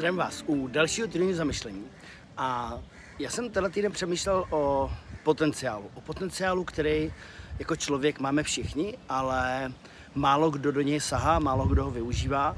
[0.00, 1.84] Zdravím vás u dalšího týdenního zamyšlení.
[2.36, 2.78] A
[3.18, 4.90] já jsem tenhle týden přemýšlel o
[5.22, 5.90] potenciálu.
[5.94, 7.12] O potenciálu, který
[7.58, 9.72] jako člověk máme všichni, ale
[10.14, 12.56] málo kdo do něj sahá, málo kdo ho využívá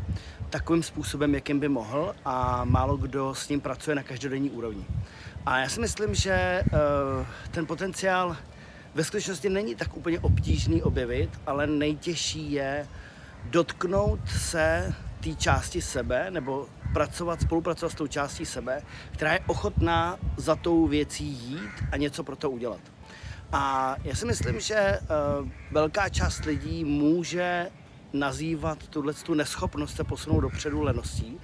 [0.51, 4.87] takovým způsobem, jakým by mohl a málo kdo s ním pracuje na každodenní úrovni.
[5.47, 8.37] A já si myslím, že uh, ten potenciál
[8.95, 12.89] ve skutečnosti není tak úplně obtížný objevit, ale nejtěžší je
[13.45, 20.19] dotknout se té části sebe, nebo pracovat, spolupracovat s tou částí sebe, která je ochotná
[20.37, 22.81] za tou věcí jít a něco pro to udělat.
[23.53, 27.71] A já si myslím, že uh, velká část lidí může
[28.13, 31.39] nazývat tuhle tu neschopnost se posunout dopředu leností.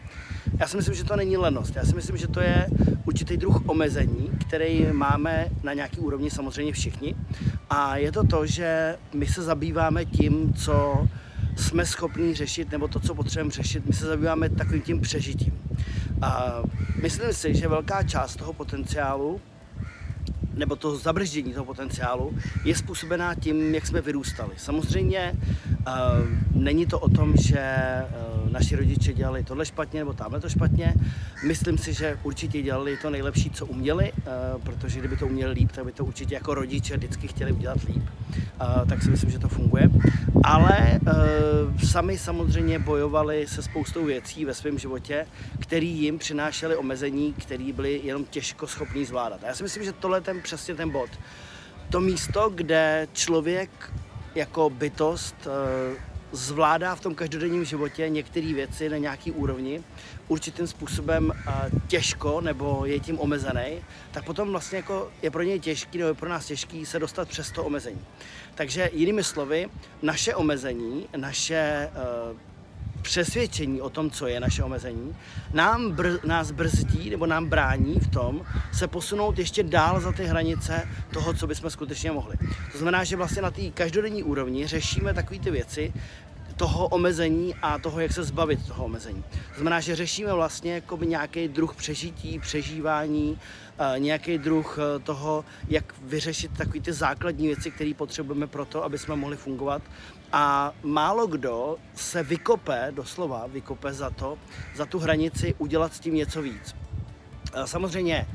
[0.60, 1.76] Já si myslím, že to není lenost.
[1.76, 2.66] Já si myslím, že to je
[3.04, 7.14] určitý druh omezení, který máme na nějaký úrovni samozřejmě všichni.
[7.70, 11.08] A je to to, že my se zabýváme tím, co
[11.58, 15.52] jsme schopní řešit, nebo to, co potřebujeme řešit, my se zabýváme takovým tím přežitím.
[16.22, 16.62] A
[17.02, 19.40] myslím si, že velká část toho potenciálu
[20.58, 22.34] nebo to zabrždění toho potenciálu
[22.64, 24.50] je způsobená tím, jak jsme vyrůstali.
[24.56, 25.84] Samozřejmě uh,
[26.54, 27.76] není to o tom, že
[28.34, 30.94] uh, naši rodiče dělali tohle špatně nebo tamhle to špatně.
[31.46, 35.72] Myslím si, že určitě dělali to nejlepší, co uměli, uh, protože kdyby to uměli líp,
[35.72, 38.02] tak by to určitě jako rodiče vždycky chtěli udělat líp.
[38.60, 39.90] Uh, tak si myslím, že to funguje.
[40.44, 45.26] Ale uh, sami samozřejmě bojovali se spoustou věcí ve svém životě,
[45.58, 49.44] které jim přinášely omezení, které byly jenom těžko schopní zvládat.
[49.44, 51.10] A já si myslím, že tohle ten přesně ten bod.
[51.90, 53.70] To místo, kde člověk
[54.34, 55.96] jako bytost eh,
[56.32, 59.82] zvládá v tom každodenním životě některé věci na nějaký úrovni
[60.28, 65.60] určitým způsobem eh, těžko nebo je tím omezený, tak potom vlastně jako je pro něj
[65.60, 68.00] těžký nebo je pro nás těžký se dostat přes to omezení.
[68.54, 69.68] Takže jinými slovy,
[70.02, 71.90] naše omezení, naše
[72.30, 72.36] uh,
[73.02, 75.16] přesvědčení o tom, co je naše omezení,
[75.52, 78.42] nám br- nás brzdí nebo nám brání v tom
[78.72, 82.36] se posunout ještě dál za ty hranice toho, co bychom skutečně mohli.
[82.72, 85.92] To znamená, že vlastně na té každodenní úrovni řešíme takové ty věci,
[86.58, 89.22] toho omezení a toho, jak se zbavit toho omezení.
[89.22, 93.38] To znamená, že řešíme vlastně nějaký druh přežití, přežívání,
[93.78, 98.84] eh, nějaký druh eh, toho, jak vyřešit takové ty základní věci, které potřebujeme pro to,
[98.84, 99.82] aby jsme mohli fungovat.
[100.32, 104.38] A málo kdo se vykope, doslova vykope za to,
[104.74, 106.74] za tu hranici udělat s tím něco víc.
[107.54, 108.26] Eh, samozřejmě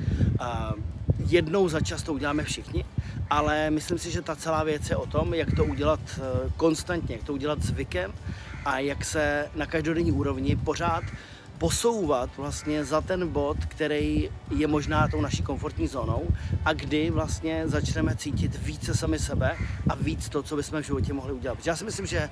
[1.28, 2.86] jednou za čas to uděláme všichni,
[3.30, 7.16] ale myslím si, že ta celá věc je o tom, jak to udělat eh, konstantně,
[7.16, 8.14] jak to udělat zvykem
[8.66, 11.04] a jak se na každodenní úrovni pořád
[11.64, 16.28] posouvat vlastně za ten bod, který je možná tou naší komfortní zónou
[16.66, 19.58] a kdy vlastně začneme cítit více sami sebe
[19.90, 21.66] a víc to, co bychom v životě mohli udělat.
[21.66, 22.30] Já si myslím, že eh,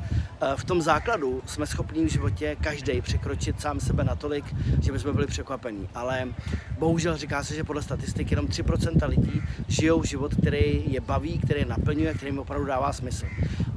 [0.56, 4.46] v tom základu jsme schopni v životě každý překročit sám sebe natolik,
[4.82, 5.90] že bychom byli překvapení.
[5.96, 6.28] Ale
[6.80, 11.60] bohužel říká se, že podle statistik jenom 3% lidí žijou život, který je baví, který
[11.60, 13.26] je naplňuje, který jim opravdu dává smysl.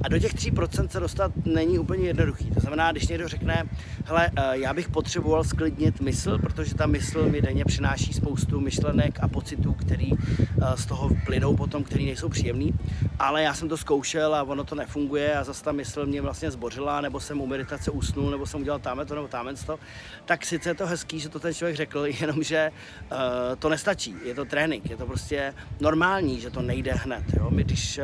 [0.03, 2.51] A do těch 3% se dostat není úplně jednoduchý.
[2.51, 3.63] To znamená, když někdo řekne,
[4.05, 9.19] hele, eh, já bych potřeboval sklidnit mysl, protože ta mysl mi denně přináší spoustu myšlenek
[9.21, 12.73] a pocitů, který eh, z toho plynou potom, který nejsou příjemný.
[13.19, 16.51] Ale já jsem to zkoušel a ono to nefunguje a zase ta mysl mě vlastně
[16.51, 19.79] zbořila, nebo jsem u meditace usnul, nebo jsem udělal tamhle to nebo tamhle to.
[20.25, 22.71] Tak sice je to hezký, že to ten člověk řekl, jenomže
[23.11, 23.17] uh,
[23.59, 24.15] to nestačí.
[24.25, 27.23] Je to trénink, je to prostě normální, že to nejde hned.
[27.37, 27.49] Jo?
[27.49, 27.99] My když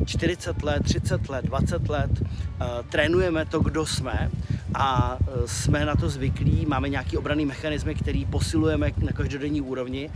[0.00, 2.10] uh, 40 let, 30 let, 20 let
[2.88, 4.30] trénujeme to, kdo jsme,
[4.74, 10.10] a e, jsme na to zvyklí, máme nějaký obraný mechanismy, který posilujeme na každodenní úrovni.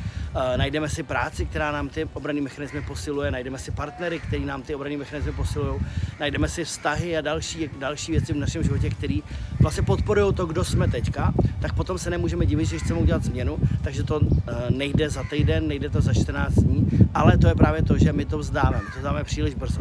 [0.54, 4.62] E, najdeme si práci, která nám ty obraný mechanismy posiluje, najdeme si partnery, který nám
[4.62, 5.80] ty obraný mechanismy posilují,
[6.20, 9.18] najdeme si vztahy a další, další věci v našem životě, které
[9.60, 13.58] vlastně podporují to, kdo jsme teďka, tak potom se nemůžeme divit, že chceme udělat změnu,
[13.82, 17.82] takže to e, nejde za týden, nejde to za 14 dní, ale to je právě
[17.82, 19.80] to, že my to vzdáme, to vzdáme příliš brzo.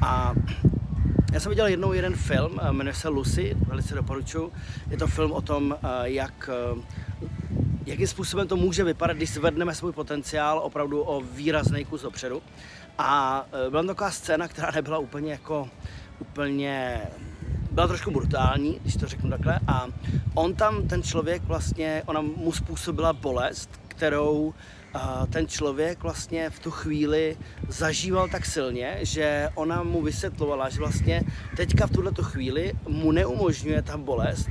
[0.00, 0.34] A
[1.32, 4.52] já jsem viděl jednou jeden film, eh, jmenuje se Lucy, velice doporučuji.
[4.90, 6.82] Je to film o tom, eh, jak eh,
[7.86, 12.42] jakým způsobem to může vypadat, když zvedneme svůj potenciál opravdu o výrazný kus dopředu.
[12.98, 15.68] A byla taková scéna, která nebyla úplně jako
[16.20, 17.02] úplně
[17.70, 19.60] byla trošku brutální, když to řeknu takhle.
[19.66, 19.86] A
[20.34, 24.54] on tam, ten člověk vlastně, ona mu způsobila bolest, kterou
[25.30, 27.36] ten člověk vlastně v tu chvíli
[27.68, 31.22] zažíval tak silně, že ona mu vysvětlovala, že vlastně
[31.56, 34.48] teďka v tuhle chvíli mu neumožňuje ta bolest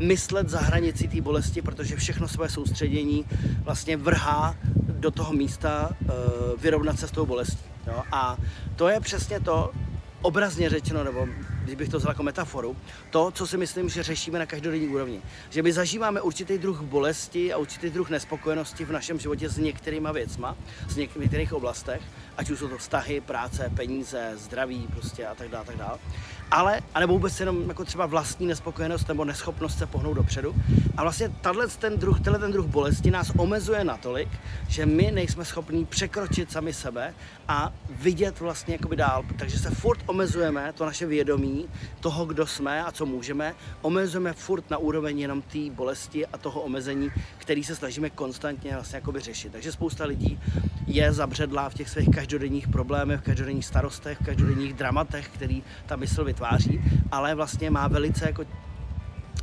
[0.00, 3.24] myslet za hranici té bolesti, protože všechno své soustředění
[3.64, 6.06] vlastně vrhá do toho místa e,
[6.62, 7.64] vyrovnat se s tou bolestí.
[8.12, 8.36] A
[8.76, 9.70] to je přesně to,
[10.22, 11.28] obrazně řečeno, nebo
[11.70, 12.76] když bych to vzal jako metaforu,
[13.10, 15.22] to, co si myslím, že řešíme na každodenní úrovni.
[15.50, 20.12] Že my zažíváme určitý druh bolesti a určitý druh nespokojenosti v našem životě s některýma
[20.12, 20.56] věcma,
[20.88, 22.02] z něk- v některých oblastech,
[22.36, 25.98] ať už jsou to vztahy, práce, peníze, zdraví prostě a tak dále, tak dále.
[26.50, 30.54] Ale, anebo vůbec jenom jako třeba vlastní nespokojenost nebo neschopnost se pohnout dopředu.
[30.96, 34.28] A vlastně tato ten druh, tenhle ten druh bolesti nás omezuje natolik,
[34.68, 37.14] že my nejsme schopní překročit sami sebe
[37.48, 39.24] a vidět vlastně jakoby dál.
[39.38, 41.59] Takže se furt omezujeme, to naše vědomí,
[42.00, 46.60] toho, kdo jsme a co můžeme, omezujeme furt na úroveň jenom té bolesti a toho
[46.60, 49.52] omezení, který se snažíme konstantně vlastně jakoby řešit.
[49.52, 50.40] Takže spousta lidí
[50.86, 55.96] je zabředlá v těch svých každodenních problémech, v každodenních starostech, v každodenních dramatech, který ta
[55.96, 56.80] mysl vytváří,
[57.12, 58.44] ale vlastně má velice jako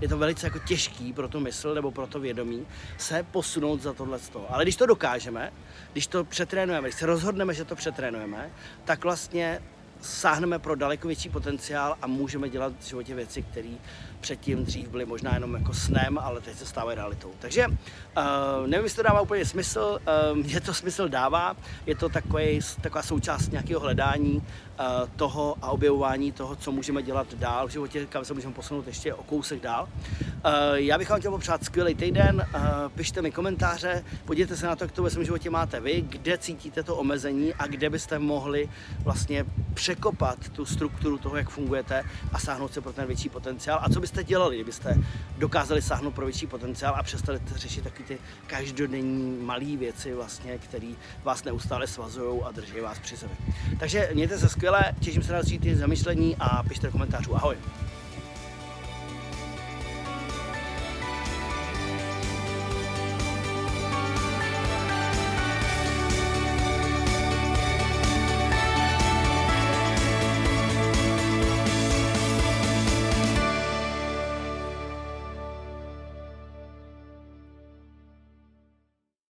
[0.01, 2.65] je to velice jako těžký pro tu mysl nebo pro to vědomí
[2.97, 4.19] se posunout za tohle.
[4.49, 5.53] Ale když to dokážeme,
[5.91, 8.49] když to přetrénujeme, když se rozhodneme, že to přetrénujeme,
[8.85, 9.61] tak vlastně
[10.01, 13.69] sáhneme pro daleko větší potenciál a můžeme dělat v životě věci, které
[14.19, 17.31] předtím dřív byly možná jenom jako snem, ale teď se stávají realitou.
[17.39, 17.73] Takže uh,
[18.67, 19.99] nevím, jestli to dává úplně smysl,
[20.31, 21.55] uh, mně to smysl dává,
[21.85, 24.43] je to takový, taková součást nějakého hledání
[25.15, 29.13] toho a objevování toho, co můžeme dělat dál v životě, kam se můžeme posunout ještě
[29.13, 29.89] o kousek dál.
[30.45, 32.61] Uh, já bych vám chtěl popřát skvělý týden, uh,
[32.95, 36.37] pište mi komentáře, podívejte se na to, jak to ve svém životě máte vy, kde
[36.37, 38.69] cítíte to omezení a kde byste mohli
[39.03, 43.79] vlastně překopat tu strukturu toho, jak fungujete a sáhnout se pro ten větší potenciál.
[43.81, 44.97] A co byste dělali, kdybyste
[45.37, 50.91] dokázali sáhnout pro větší potenciál a přestali řešit taky ty každodenní malé věci, vlastně, které
[51.23, 53.37] vás neustále svazují a drží vás při sobě.
[53.79, 57.35] Takže mějte se skvěle, těším se na další zamyšlení a pište do komentářů.
[57.35, 57.55] Ahoj!